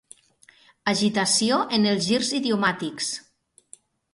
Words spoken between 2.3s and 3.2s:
idiomàtics.